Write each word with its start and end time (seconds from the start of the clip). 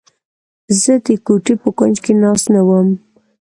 زه 0.81 0.93
د 1.05 1.07
کوټې 1.25 1.53
په 1.61 1.69
کونج 1.77 1.95
کې 2.05 2.13
ناست 2.21 2.45
نه 2.53 2.61
وم. 2.67 2.87